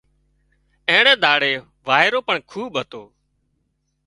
[0.89, 1.53] اينڻي ۮاڙئي
[1.87, 3.03] وائيرو پڻ خوٻ هتو